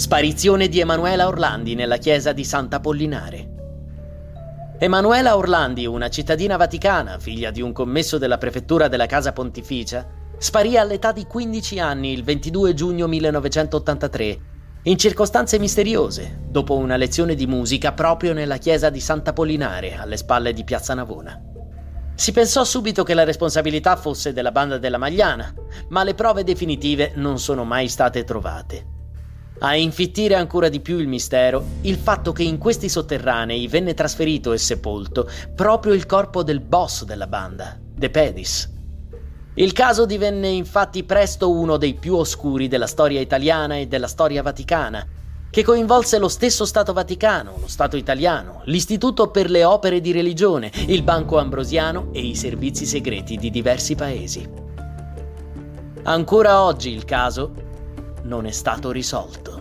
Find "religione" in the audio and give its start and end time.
50.12-50.70